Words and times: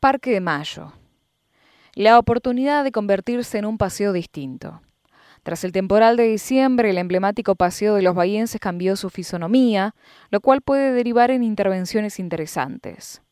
Parque 0.00 0.30
de 0.30 0.40
Mayo. 0.40 0.92
La 1.94 2.20
oportunidad 2.20 2.84
de 2.84 2.92
convertirse 2.92 3.58
en 3.58 3.64
un 3.64 3.78
paseo 3.78 4.12
distinto. 4.12 4.80
Tras 5.42 5.64
el 5.64 5.72
temporal 5.72 6.16
de 6.16 6.22
diciembre, 6.22 6.90
el 6.90 6.98
emblemático 6.98 7.56
paseo 7.56 7.96
de 7.96 8.02
los 8.02 8.14
bahienses 8.14 8.60
cambió 8.60 8.94
su 8.94 9.10
fisonomía, 9.10 9.96
lo 10.30 10.40
cual 10.40 10.62
puede 10.62 10.92
derivar 10.92 11.32
en 11.32 11.42
intervenciones 11.42 12.20
interesantes. 12.20 13.22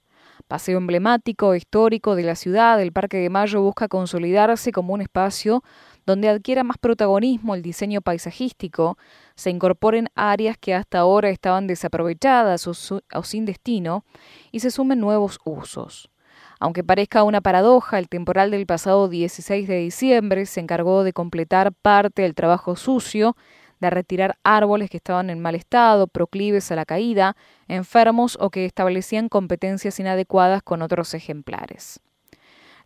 Paseo 0.49 0.79
emblemático, 0.79 1.55
histórico 1.55 2.17
de 2.17 2.25
la 2.25 2.35
ciudad, 2.35 2.83
el 2.83 2.91
Parque 2.91 3.19
de 3.19 3.31
Mayo 3.31 3.63
busca 3.63 3.87
consolidarse 3.87 4.73
como 4.73 4.93
un 4.93 5.03
espacio 5.03 5.63
donde 6.05 6.29
adquiera 6.29 6.65
más 6.65 6.79
protagonismo 6.79 7.55
el 7.55 7.63
diseño 7.63 8.01
paisajístico, 8.01 8.99
se 9.37 9.51
incorporen 9.51 10.09
áreas 10.17 10.57
que 10.59 10.75
hasta 10.75 10.99
ahora 10.99 11.31
estaban 11.31 11.69
desaprovechadas 11.69 12.67
o, 12.67 13.23
sin 13.23 13.45
destino 13.45 14.05
y 14.51 14.59
se 14.59 14.73
sumen 14.73 14.99
nuevos 14.99 15.39
usos. 15.45 16.11
Aunque 16.59 16.83
parezca 16.83 17.23
una 17.23 17.41
paradoja, 17.41 17.99
el 17.99 18.09
temporal 18.09 18.51
del 18.51 18.67
pasado 18.67 19.09
16 19.09 19.69
de 19.69 19.77
diciembre 19.77 20.47
se 20.47 20.61
encargó 20.61 21.05
de 21.05 21.13
completar 21.13 21.73
parte 21.73 22.23
del 22.23 22.35
trabajo 22.35 22.77
sucio 22.77 23.37
de 23.81 23.91
retirar 23.91 24.39
árboles 24.43 24.89
que 24.89 24.97
estaban 24.97 25.29
en 25.29 25.41
mal 25.41 25.55
estado, 25.55 26.07
proclives 26.07 26.73
a 26.73 26.77
la 26.77 26.87
caída, 26.87 27.37
enfermos 27.69 28.39
o 28.41 28.51
que 28.51 28.65
establecían 28.65 29.29
competencias 29.29 30.01
inadecuadas 30.01 30.63
con 30.63 30.83
otros 30.83 31.13
ejemplares. 31.15 32.01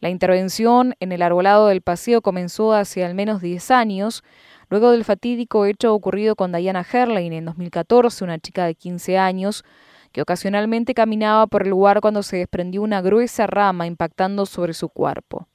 La 0.00 0.08
intervención 0.08 0.94
en 0.98 1.12
el 1.12 1.22
arbolado 1.22 1.68
del 1.68 1.82
paseo 1.82 2.22
comenzó 2.22 2.72
hace 2.72 3.04
al 3.04 3.14
menos 3.14 3.42
10 3.42 3.70
años, 3.70 4.24
luego 4.68 4.90
del 4.90 5.04
fatídico 5.04 5.66
hecho 5.66 5.94
ocurrido 5.94 6.36
con 6.36 6.52
Diana 6.52 6.86
Herlein 6.90 7.32
en 7.34 7.44
2014, 7.44 8.24
una 8.24 8.38
chica 8.38 8.64
de 8.64 8.74
15 8.74 9.18
años, 9.18 9.64
que 10.12 10.22
ocasionalmente 10.22 10.94
caminaba 10.94 11.46
por 11.46 11.62
el 11.62 11.70
lugar 11.70 12.00
cuando 12.00 12.22
se 12.22 12.38
desprendió 12.38 12.82
una 12.82 13.00
gruesa 13.00 13.46
rama 13.46 13.86
impactando 13.86 14.46
sobre 14.46 14.74
su 14.74 14.88
cuerpo. 14.88 15.48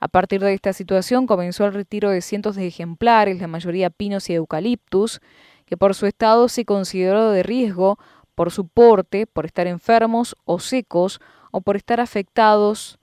A 0.00 0.08
partir 0.08 0.40
de 0.40 0.54
esta 0.54 0.72
situación 0.72 1.26
comenzó 1.26 1.66
el 1.66 1.74
retiro 1.74 2.10
de 2.10 2.22
cientos 2.22 2.56
de 2.56 2.66
ejemplares, 2.66 3.40
la 3.40 3.46
mayoría 3.46 3.90
pinos 3.90 4.30
y 4.30 4.34
eucaliptus, 4.34 5.20
que 5.66 5.76
por 5.76 5.94
su 5.94 6.06
estado 6.06 6.48
se 6.48 6.64
consideró 6.64 7.30
de 7.30 7.42
riesgo, 7.42 7.98
por 8.34 8.50
su 8.50 8.66
porte, 8.66 9.26
por 9.26 9.44
estar 9.44 9.66
enfermos 9.66 10.34
o 10.44 10.58
secos, 10.58 11.20
o 11.50 11.60
por 11.60 11.76
estar 11.76 12.00
afectados 12.00 12.98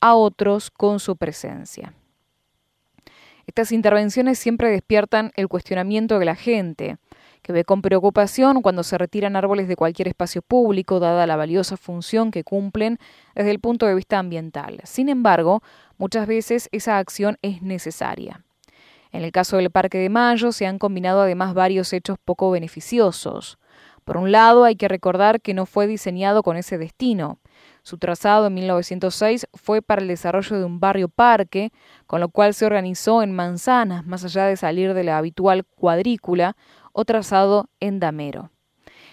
a 0.00 0.14
otros 0.14 0.70
con 0.70 1.00
su 1.00 1.16
presencia. 1.16 1.92
Estas 3.46 3.72
intervenciones 3.72 4.38
siempre 4.38 4.70
despiertan 4.70 5.32
el 5.36 5.48
cuestionamiento 5.48 6.18
de 6.18 6.24
la 6.24 6.34
gente, 6.34 6.96
que 7.44 7.52
ve 7.52 7.64
con 7.64 7.82
preocupación 7.82 8.62
cuando 8.62 8.82
se 8.82 8.96
retiran 8.96 9.36
árboles 9.36 9.68
de 9.68 9.76
cualquier 9.76 10.08
espacio 10.08 10.40
público, 10.40 10.98
dada 10.98 11.26
la 11.26 11.36
valiosa 11.36 11.76
función 11.76 12.30
que 12.30 12.42
cumplen 12.42 12.98
desde 13.34 13.50
el 13.50 13.60
punto 13.60 13.84
de 13.84 13.94
vista 13.94 14.18
ambiental. 14.18 14.80
Sin 14.84 15.10
embargo, 15.10 15.62
muchas 15.98 16.26
veces 16.26 16.70
esa 16.72 16.96
acción 16.96 17.36
es 17.42 17.60
necesaria. 17.60 18.42
En 19.12 19.22
el 19.22 19.30
caso 19.30 19.58
del 19.58 19.70
Parque 19.70 19.98
de 19.98 20.08
Mayo 20.08 20.52
se 20.52 20.66
han 20.66 20.78
combinado 20.78 21.20
además 21.20 21.52
varios 21.52 21.92
hechos 21.92 22.16
poco 22.24 22.50
beneficiosos. 22.50 23.58
Por 24.04 24.16
un 24.16 24.32
lado, 24.32 24.64
hay 24.64 24.76
que 24.76 24.88
recordar 24.88 25.42
que 25.42 25.54
no 25.54 25.66
fue 25.66 25.86
diseñado 25.86 26.42
con 26.42 26.56
ese 26.56 26.78
destino. 26.78 27.38
Su 27.82 27.98
trazado 27.98 28.46
en 28.46 28.54
1906 28.54 29.48
fue 29.52 29.82
para 29.82 30.00
el 30.00 30.08
desarrollo 30.08 30.58
de 30.58 30.64
un 30.64 30.80
barrio 30.80 31.08
parque, 31.08 31.72
con 32.06 32.20
lo 32.20 32.30
cual 32.30 32.54
se 32.54 32.64
organizó 32.64 33.22
en 33.22 33.32
manzanas, 33.32 34.06
más 34.06 34.24
allá 34.24 34.46
de 34.46 34.56
salir 34.56 34.94
de 34.94 35.04
la 35.04 35.18
habitual 35.18 35.64
cuadrícula, 35.64 36.56
o 36.94 37.04
trazado 37.04 37.68
en 37.80 38.00
damero. 38.00 38.50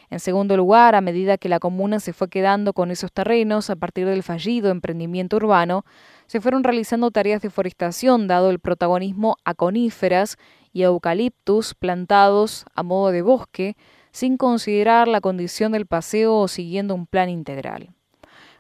En 0.10 0.20
segundo 0.20 0.56
lugar, 0.58 0.94
a 0.96 1.02
medida 1.02 1.38
que 1.38 1.50
la 1.50 1.60
comuna 1.60 2.00
se 2.00 2.14
fue 2.14 2.30
quedando 2.30 2.74
con 2.74 2.92
esos 2.92 3.12
terrenos 3.12 3.70
a 3.70 3.78
partir 3.78 4.06
del 4.06 4.24
fallido 4.24 4.70
emprendimiento 4.70 5.38
urbano, 5.38 5.86
se 6.28 6.42
fueron 6.42 6.64
realizando 6.64 7.12
tareas 7.12 7.42
de 7.42 7.50
forestación 7.50 8.28
dado 8.28 8.50
el 8.50 8.60
protagonismo 8.60 9.38
a 9.46 9.54
coníferas 9.54 10.38
y 10.74 10.84
eucaliptus 10.84 11.74
plantados 11.74 12.66
a 12.76 12.84
modo 12.84 13.12
de 13.12 13.22
bosque, 13.22 13.78
sin 14.12 14.36
considerar 14.36 15.08
la 15.08 15.22
condición 15.22 15.72
del 15.72 15.86
paseo 15.86 16.36
o 16.36 16.48
siguiendo 16.50 16.94
un 16.94 17.08
plan 17.08 17.30
integral. 17.30 17.94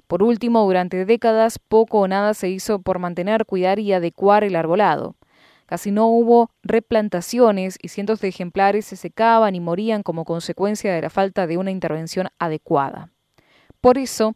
Por 0.07 0.23
último, 0.23 0.63
durante 0.65 1.05
décadas 1.05 1.59
poco 1.59 1.99
o 1.99 2.07
nada 2.07 2.33
se 2.33 2.49
hizo 2.49 2.81
por 2.81 2.99
mantener, 2.99 3.45
cuidar 3.45 3.79
y 3.79 3.93
adecuar 3.93 4.43
el 4.43 4.55
arbolado. 4.55 5.15
Casi 5.71 5.89
no 5.89 6.07
hubo 6.07 6.49
replantaciones 6.63 7.79
y 7.81 7.87
cientos 7.87 8.19
de 8.19 8.27
ejemplares 8.27 8.83
se 8.83 8.97
secaban 8.97 9.55
y 9.55 9.61
morían 9.61 10.03
como 10.03 10.25
consecuencia 10.25 10.93
de 10.93 11.01
la 11.01 11.09
falta 11.09 11.47
de 11.47 11.57
una 11.57 11.71
intervención 11.71 12.27
adecuada. 12.39 13.09
Por 13.79 13.97
eso, 13.97 14.33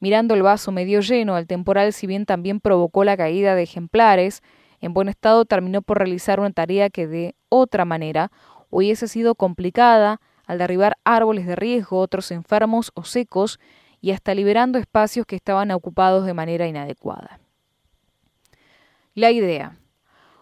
mirando 0.00 0.32
el 0.32 0.40
vaso 0.40 0.72
medio 0.72 1.00
lleno, 1.00 1.36
el 1.36 1.46
temporal, 1.46 1.92
si 1.92 2.06
bien 2.06 2.24
también 2.24 2.58
provocó 2.58 3.04
la 3.04 3.18
caída 3.18 3.54
de 3.54 3.64
ejemplares, 3.64 4.42
en 4.80 4.94
buen 4.94 5.10
estado 5.10 5.44
terminó 5.44 5.82
por 5.82 5.98
realizar 5.98 6.40
una 6.40 6.52
tarea 6.52 6.88
que 6.88 7.06
de 7.06 7.34
otra 7.50 7.84
manera 7.84 8.32
hubiese 8.70 9.08
sido 9.08 9.34
complicada 9.34 10.22
al 10.46 10.56
derribar 10.56 10.96
árboles 11.04 11.46
de 11.46 11.54
riesgo, 11.54 11.98
otros 11.98 12.30
enfermos 12.30 12.92
o 12.94 13.04
secos, 13.04 13.60
y 14.00 14.12
hasta 14.12 14.34
liberando 14.34 14.78
espacios 14.78 15.26
que 15.26 15.36
estaban 15.36 15.70
ocupados 15.70 16.24
de 16.24 16.32
manera 16.32 16.66
inadecuada. 16.66 17.40
La 19.14 19.30
idea. 19.30 19.76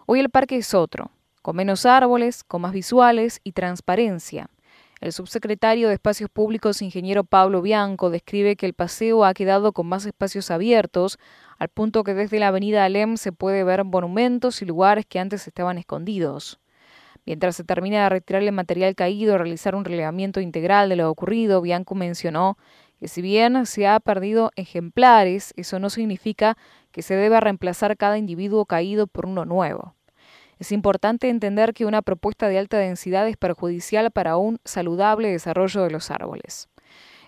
Hoy 0.09 0.21
el 0.21 0.29
parque 0.29 0.55
es 0.55 0.73
otro, 0.73 1.11
con 1.41 1.57
menos 1.57 1.85
árboles, 1.85 2.45
con 2.45 2.61
más 2.61 2.71
visuales 2.71 3.41
y 3.43 3.51
transparencia. 3.51 4.49
El 5.01 5.11
subsecretario 5.11 5.89
de 5.89 5.95
Espacios 5.95 6.29
Públicos, 6.29 6.81
ingeniero 6.81 7.25
Pablo 7.25 7.61
Bianco, 7.61 8.09
describe 8.09 8.55
que 8.55 8.65
el 8.65 8.73
paseo 8.73 9.25
ha 9.25 9.33
quedado 9.33 9.73
con 9.73 9.85
más 9.85 10.05
espacios 10.05 10.49
abiertos, 10.49 11.19
al 11.59 11.67
punto 11.67 12.05
que 12.05 12.13
desde 12.13 12.39
la 12.39 12.47
avenida 12.47 12.85
Alem 12.85 13.17
se 13.17 13.33
puede 13.33 13.65
ver 13.65 13.83
monumentos 13.83 14.61
y 14.61 14.65
lugares 14.65 15.05
que 15.05 15.19
antes 15.19 15.45
estaban 15.45 15.77
escondidos. 15.77 16.57
Mientras 17.25 17.57
se 17.57 17.65
termina 17.65 18.03
de 18.03 18.09
retirar 18.09 18.43
el 18.43 18.53
material 18.53 18.95
caído, 18.95 19.37
realizar 19.37 19.75
un 19.75 19.83
relevamiento 19.83 20.39
integral 20.39 20.87
de 20.87 20.95
lo 20.95 21.11
ocurrido, 21.11 21.59
Bianco 21.59 21.95
mencionó 21.95 22.57
que 22.99 23.07
si 23.07 23.21
bien 23.21 23.65
se 23.65 23.87
ha 23.87 23.99
perdido 23.99 24.51
ejemplares, 24.55 25.53
eso 25.55 25.79
no 25.79 25.89
significa 25.89 26.57
que 26.91 27.01
se 27.01 27.15
deba 27.15 27.39
reemplazar 27.39 27.97
cada 27.97 28.17
individuo 28.17 28.65
caído 28.65 29.07
por 29.07 29.25
uno 29.25 29.45
nuevo. 29.45 29.95
Es 30.59 30.71
importante 30.71 31.29
entender 31.29 31.73
que 31.73 31.85
una 31.85 32.01
propuesta 32.01 32.47
de 32.47 32.57
alta 32.57 32.77
densidad 32.77 33.27
es 33.27 33.37
perjudicial 33.37 34.09
para 34.11 34.37
un 34.37 34.59
saludable 34.65 35.29
desarrollo 35.29 35.83
de 35.83 35.91
los 35.91 36.09
árboles. 36.09 36.69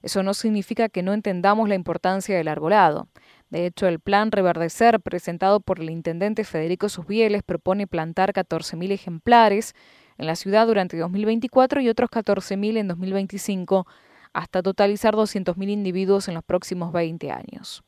Eso 0.01 0.23
no 0.23 0.33
significa 0.33 0.89
que 0.89 1.03
no 1.03 1.13
entendamos 1.13 1.69
la 1.69 1.75
importancia 1.75 2.35
del 2.35 2.47
arbolado. 2.47 3.07
De 3.49 3.65
hecho, 3.65 3.87
el 3.87 3.99
plan 3.99 4.31
Reverdecer, 4.31 4.99
presentado 4.99 5.59
por 5.59 5.79
el 5.79 5.89
intendente 5.89 6.43
Federico 6.43 6.89
Susbieles, 6.89 7.43
propone 7.43 7.87
plantar 7.87 8.33
14.000 8.33 8.91
ejemplares 8.91 9.73
en 10.17 10.27
la 10.27 10.35
ciudad 10.35 10.67
durante 10.67 10.97
2024 10.97 11.81
y 11.81 11.89
otros 11.89 12.09
14.000 12.09 12.77
en 12.77 12.87
2025, 12.87 13.87
hasta 14.33 14.61
totalizar 14.61 15.15
200.000 15.15 15.69
individuos 15.69 16.27
en 16.27 16.35
los 16.35 16.43
próximos 16.43 16.91
20 16.91 17.31
años. 17.31 17.83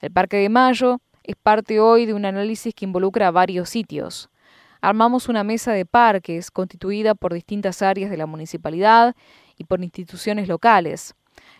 El 0.00 0.10
Parque 0.10 0.36
de 0.38 0.48
Mayo 0.48 1.00
es 1.22 1.36
parte 1.36 1.80
hoy 1.80 2.06
de 2.06 2.14
un 2.14 2.24
análisis 2.24 2.74
que 2.74 2.84
involucra 2.84 3.30
varios 3.30 3.68
sitios 3.68 4.30
armamos 4.80 5.28
una 5.28 5.44
mesa 5.44 5.72
de 5.72 5.84
parques 5.84 6.50
constituida 6.50 7.14
por 7.14 7.34
distintas 7.34 7.82
áreas 7.82 8.10
de 8.10 8.16
la 8.16 8.26
municipalidad 8.26 9.14
y 9.56 9.64
por 9.64 9.82
instituciones 9.82 10.48
locales. 10.48 11.14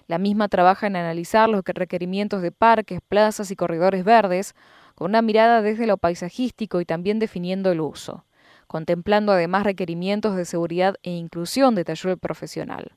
La 0.06 0.19
misma 0.19 0.48
trabaja 0.48 0.87
en 0.87 0.97
analizar 0.97 1.48
los 1.48 1.62
requerimientos 1.64 2.42
de 2.42 2.52
parques, 2.52 3.00
plazas 3.06 3.50
y 3.50 3.56
corredores 3.56 4.04
verdes 4.04 4.54
con 4.94 5.10
una 5.10 5.22
mirada 5.22 5.62
desde 5.62 5.87
lo 5.87 5.98
paisajístico 5.98 6.81
y 6.81 6.84
también 6.84 7.19
definiendo 7.19 7.70
el 7.70 7.81
uso, 7.81 8.25
contemplando 8.66 9.32
además 9.32 9.64
requerimientos 9.64 10.37
de 10.37 10.44
seguridad 10.44 10.97
e 11.02 11.10
inclusión, 11.10 11.75
detalló 11.75 12.10
el 12.10 12.19
profesional. 12.19 12.92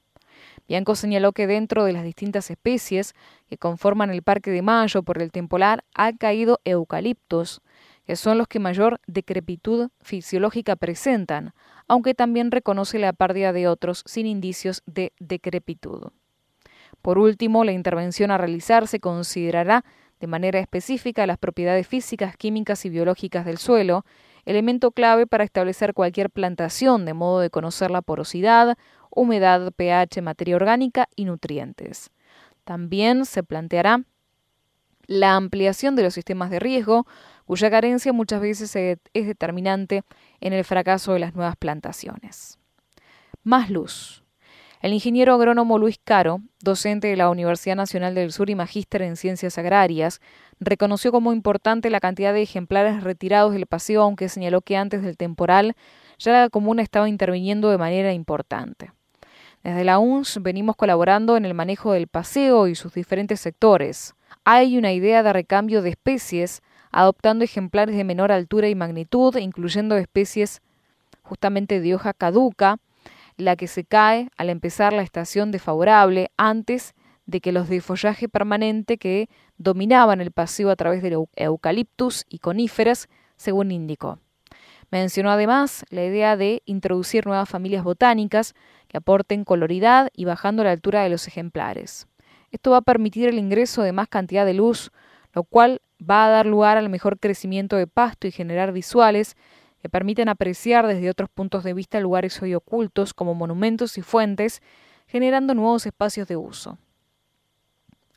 Bianco 0.68 0.96
señaló 0.96 1.32
que 1.32 1.48
dentro 1.48 1.84
de 1.86 1.94
las 1.94 2.04
distintas 2.04 2.50
especies 2.50 3.14
que 3.50 3.58
conforman 3.58 4.10
el 4.10 4.24
Parque 4.24 4.52
de 4.52 4.62
Mayo 4.62 5.04
por 5.04 5.22
el 5.22 5.32
temporal 5.32 5.84
ha 5.94 6.14
caído 6.14 6.60
eucaliptos, 6.66 7.62
que 8.06 8.16
son 8.16 8.38
los 8.38 8.48
que 8.48 8.60
mayor 8.60 9.00
decrepitud 9.08 9.90
fisiológica 10.02 10.76
presentan, 10.76 11.54
aunque 11.88 12.14
también 12.14 12.52
reconoce 12.52 13.00
la 13.00 13.14
pérdida 13.14 13.54
de 13.54 13.68
otros 13.68 14.04
sin 14.06 14.26
indicios 14.26 14.84
de 14.86 15.14
decrepitud. 15.20 16.12
Por 17.02 17.18
último, 17.18 17.64
la 17.64 17.72
intervención 17.72 18.32
a 18.32 18.38
realizar 18.38 18.88
se 18.88 19.00
considerará 19.00 19.84
de 20.20 20.28
manera 20.28 20.60
específica 20.60 21.28
las 21.28 21.38
propiedades 21.38 21.86
físicas, 21.86 22.38
químicas 22.38 22.86
y 22.86 22.90
biológicas 22.90 23.46
del 23.46 23.58
suelo, 23.58 24.06
elemento 24.46 24.92
clave 24.92 25.28
para 25.28 25.44
establecer 25.44 25.94
cualquier 25.94 26.30
plantación, 26.30 27.06
de 27.06 27.14
modo 27.14 27.40
de 27.40 27.50
conocer 27.50 27.92
la 27.92 28.02
porosidad, 28.02 28.78
humedad, 29.16 29.72
pH, 29.76 30.22
materia 30.22 30.56
orgánica 30.56 31.08
y 31.16 31.26
nutrientes. 31.26 32.12
También 32.64 33.26
se 33.26 33.44
planteará 33.44 34.04
la 35.06 35.36
ampliación 35.36 35.96
de 35.96 36.04
los 36.04 36.14
sistemas 36.14 36.50
de 36.50 36.60
riesgo, 36.60 37.06
cuya 37.46 37.70
carencia 37.70 38.14
muchas 38.14 38.42
veces 38.42 38.76
es 38.76 39.28
determinante 39.28 40.04
en 40.40 40.54
el 40.54 40.64
fracaso 40.64 41.14
de 41.14 41.20
las 41.20 41.36
nuevas 41.36 41.56
plantaciones. 41.58 42.58
Más 43.44 43.70
luz. 43.70 44.24
El 44.82 44.94
ingeniero 44.94 45.34
agrónomo 45.34 45.78
Luis 45.78 45.98
Caro, 46.04 46.42
docente 46.62 47.08
de 47.08 47.16
la 47.16 47.30
Universidad 47.30 47.78
Nacional 47.78 48.16
del 48.16 48.34
Sur 48.34 48.50
y 48.50 48.56
magíster 48.56 49.02
en 49.02 49.16
Ciencias 49.16 49.58
Agrarias, 49.58 50.20
reconoció 50.60 51.12
como 51.12 51.32
importante 51.32 51.90
la 51.90 52.02
cantidad 52.02 52.34
de 52.34 52.42
ejemplares 52.42 53.02
retirados 53.02 53.54
del 53.54 53.66
paseo, 53.66 54.02
aunque 54.02 54.28
señaló 54.28 54.62
que 54.62 54.76
antes 54.76 55.02
del 55.02 55.16
temporal 55.16 55.76
ya 56.20 56.34
la 56.34 56.50
comuna 56.50 56.82
estaba 56.82 57.08
interviniendo 57.08 57.70
de 57.70 57.78
manera 57.78 58.12
importante. 58.12 58.92
Desde 59.64 59.86
la 59.86 59.98
UNS 59.98 60.40
venimos 60.42 60.76
colaborando 60.76 61.38
en 61.38 61.46
el 61.46 61.54
manejo 61.54 61.94
del 61.94 62.08
paseo 62.08 62.68
y 62.68 62.76
sus 62.76 62.94
diferentes 62.94 63.40
sectores. 63.40 64.14
Hay 64.44 64.78
una 64.78 64.92
idea 64.92 65.24
de 65.24 65.32
recambio 65.32 65.82
de 65.82 65.92
especies, 65.92 66.62
adoptando 66.92 67.46
ejemplares 67.46 67.96
de 67.96 68.04
menor 68.04 68.34
altura 68.34 68.68
y 68.68 68.76
magnitud, 68.76 69.38
incluyendo 69.38 69.96
especies 69.96 70.62
justamente 71.22 71.80
de 71.80 71.96
hoja 71.96 72.14
caduca, 72.14 72.78
la 73.38 73.56
que 73.56 73.68
se 73.68 73.86
cae 73.86 74.30
al 74.38 74.50
empezar 74.50 74.92
la 74.92 75.02
estación 75.02 75.52
desfavorable 75.52 76.30
antes 76.36 76.94
de 77.26 77.40
que 77.40 77.54
los 77.54 77.70
de 77.70 77.80
follaje 77.80 78.28
permanente 78.28 78.98
que 78.98 79.30
dominaban 79.58 80.20
el 80.20 80.32
paseo 80.32 80.72
a 80.72 80.76
través 80.76 81.02
del 81.02 81.26
eucaliptus 81.38 82.26
y 82.28 82.40
coníferas, 82.40 83.08
según 83.38 83.72
indicó. 83.72 84.20
Mencionó 84.94 85.32
además 85.32 85.86
la 85.90 86.06
idea 86.06 86.38
de 86.38 86.62
introducir 86.66 87.26
nuevas 87.26 87.50
familias 87.50 87.84
botánicas 87.84 88.54
que 88.88 88.98
aporten 88.98 89.44
coloridad 89.44 90.12
y 90.14 90.26
bajando 90.26 90.64
la 90.64 90.70
altura 90.70 91.02
de 91.02 91.10
los 91.10 91.28
ejemplares. 91.28 92.06
Esto 92.52 92.70
va 92.70 92.78
a 92.78 92.82
permitir 92.82 93.28
el 93.28 93.40
ingreso 93.40 93.82
de 93.82 93.92
más 93.92 94.08
cantidad 94.08 94.46
de 94.46 94.54
luz, 94.54 94.92
lo 95.34 95.46
cual 95.46 95.82
va 96.00 96.28
a 96.28 96.30
dar 96.30 96.46
lugar 96.46 96.78
al 96.78 96.90
mejor 96.90 97.20
crecimiento 97.20 97.76
de 97.76 97.88
pasto 97.88 98.28
y 98.28 98.32
generar 98.32 98.72
visuales 98.72 99.36
que 99.82 99.90
permiten 99.90 100.30
apreciar 100.30 100.86
desde 100.86 101.10
otros 101.10 101.32
puntos 101.32 101.64
de 101.64 101.74
vista 101.74 102.00
lugares 102.00 102.40
hoy 102.44 102.54
ocultos 102.54 103.16
como 103.16 103.34
monumentos 103.34 103.98
y 103.98 104.04
fuentes, 104.04 104.62
generando 105.08 105.56
nuevos 105.56 105.88
espacios 105.88 106.28
de 106.28 106.38
uso. 106.38 106.78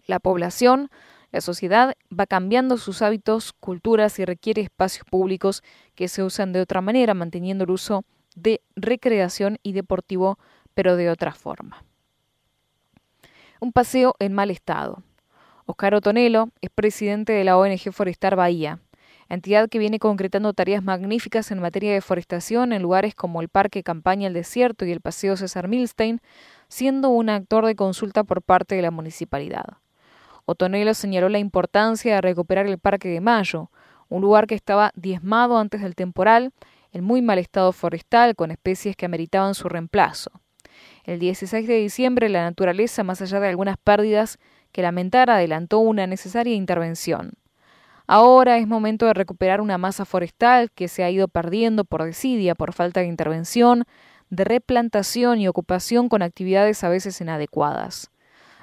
La 0.07 0.21
población 0.21 0.91
la 1.37 1.43
sociedad 1.43 1.95
va 2.11 2.25
cambiando 2.27 2.79
sus 2.79 3.03
hábitos, 3.03 3.53
culturas 3.53 4.19
y 4.19 4.25
requiere 4.25 4.63
espacios 4.63 5.05
públicos 5.05 5.63
que 5.95 6.09
se 6.09 6.23
usan 6.23 6.55
de 6.55 6.63
otra 6.63 6.81
manera, 6.81 7.13
manteniendo 7.13 7.65
el 7.65 7.71
uso 7.73 8.07
de 8.35 8.63
recreación 8.75 9.59
y 9.63 9.73
deportivo, 9.73 10.39
pero 10.73 10.97
de 10.97 11.11
otra 11.11 11.33
forma. 11.33 11.85
Un 13.61 13.71
paseo 13.73 14.15
en 14.19 14.33
mal 14.33 14.51
estado. 14.51 15.03
Oscar 15.67 15.95
Otonelo 15.95 16.49
es 16.63 16.71
presidente 16.71 17.35
de 17.35 17.45
la 17.45 17.59
ONG 17.59 17.93
Forestar 17.93 18.35
Bahía, 18.35 18.81
entidad 19.29 19.69
que 19.69 19.79
viene 19.79 19.99
concretando 19.99 20.55
tareas 20.55 20.83
magníficas 20.83 21.51
en 21.51 21.61
materia 21.61 21.93
de 21.93 22.01
forestación 22.01 22.73
en 22.73 22.81
lugares 22.81 23.15
como 23.15 23.43
el 23.43 23.51
Parque 23.51 23.83
Campaña 23.83 24.29
El 24.29 24.33
Desierto 24.33 24.87
y 24.87 24.93
el 24.93 25.03
Paseo 25.03 25.37
César 25.37 25.69
Milstein, 25.69 26.23
siendo 26.69 27.11
un 27.11 27.29
actor 27.29 27.67
de 27.67 27.77
consulta 27.77 28.25
por 28.25 28.41
parte 28.41 28.75
de 28.75 28.81
la 28.81 28.91
municipalidad. 28.91 29.81
Otonelo 30.47 30.95
señaló 30.95 31.29
la 31.29 31.41
importancia 31.41 32.15
de 32.15 32.21
recuperar 32.21 32.67
el 32.67 32.79
Parque 32.79 33.09
de 33.09 33.21
Mayo, 33.21 33.71
un 34.09 34.23
lugar 34.23 34.47
que 34.47 34.55
estaba 34.55 34.93
diezmado 34.95 35.59
antes 35.59 35.83
del 35.83 35.97
temporal, 35.97 36.53
en 36.93 37.03
muy 37.03 37.21
mal 37.21 37.39
estado 37.39 37.73
forestal, 37.73 38.37
con 38.37 38.53
especies 38.53 38.97
que 38.97 39.07
ameritaban 39.07 39.55
su 39.55 39.69
reemplazo. 39.69 40.31
El 41.05 41.19
16 41.19 41.67
de 41.67 41.79
diciembre, 41.79 42.29
la 42.29 42.45
naturaleza, 42.45 43.03
más 43.03 43.21
allá 43.21 43.41
de 43.41 43.49
algunas 43.49 43.77
pérdidas 43.77 44.39
que 44.71 44.83
lamentar, 44.83 45.31
adelantó 45.31 45.81
una 45.81 46.07
necesaria 46.07 46.55
intervención. 46.55 47.33
Ahora 48.07 48.59
es 48.59 48.69
momento 48.69 49.07
de 49.07 49.15
recuperar 49.15 49.61
una 49.61 49.79
masa 49.79 50.05
forestal 50.05 50.71
que 50.71 50.87
se 50.87 51.03
ha 51.03 51.11
ido 51.11 51.27
perdiendo 51.27 51.85
por 51.85 52.05
desidia, 52.05 52.55
por 52.55 52.73
falta 52.73 53.01
de 53.01 53.07
intervención, 53.07 53.85
de 54.31 54.45
replantación 54.45 55.41
y 55.41 55.49
ocupación 55.49 56.09
con 56.09 56.23
actividades 56.23 56.85
a 56.85 56.89
veces 56.89 57.21
inadecuadas. 57.21 58.11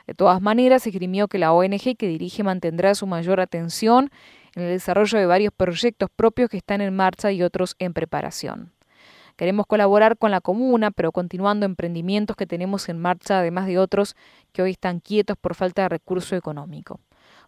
De 0.08 0.14
todas 0.14 0.42
maneras, 0.42 0.86
esgrimió 0.86 1.28
que 1.28 1.38
la 1.38 1.54
ONG 1.54 1.96
que 1.98 2.08
dirige 2.08 2.44
mantendrá 2.44 2.94
su 2.96 3.08
mayor 3.08 3.40
atención 3.40 4.10
en 4.56 4.64
el 4.64 4.70
desarrollo 4.70 5.18
de 5.18 5.26
varios 5.26 5.54
proyectos 5.54 6.10
propios 6.16 6.50
que 6.50 6.58
están 6.58 6.82
en 6.82 6.96
marcha 6.96 7.32
y 7.32 7.42
otros 7.44 7.76
en 7.80 7.94
preparación. 7.94 8.72
Queremos 9.36 9.66
colaborar 9.66 10.18
con 10.18 10.30
la 10.30 10.42
comuna, 10.42 10.92
pero 10.92 11.12
continuando 11.12 11.66
emprendimientos 11.66 12.36
que 12.36 12.46
tenemos 12.46 12.88
en 12.90 13.00
marcha, 13.00 13.40
además 13.40 13.66
de 13.66 13.80
otros 13.80 14.16
que 14.52 14.62
hoy 14.62 14.72
están 14.72 15.00
quietos 15.00 15.38
por 15.38 15.56
falta 15.56 15.84
de 15.84 15.90
recurso 15.90 16.36
económico. 16.36 17.00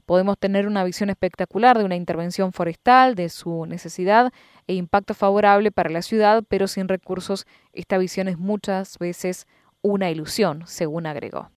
Podemos 0.06 0.38
tener 0.38 0.68
una 0.68 0.84
visión 0.84 1.10
espectacular 1.10 1.78
de 1.78 1.84
una 1.84 1.96
intervención 1.96 2.54
forestal, 2.54 3.16
de 3.16 3.30
su 3.30 3.66
necesidad 3.66 4.31
e 4.68 4.74
impacto 4.74 5.13
favorable 5.13 5.72
para 5.72 5.90
la 5.90 6.01
ciudad, 6.01 6.44
pero 6.48 6.68
sin 6.68 6.88
recursos 6.88 7.46
esta 7.74 7.98
visión 7.98 8.28
es 8.28 8.38
muchas 8.38 8.98
veces 8.98 9.46
una 9.81 10.10
ilusión, 10.10 10.63
según 10.66 11.06
agregó. 11.06 11.50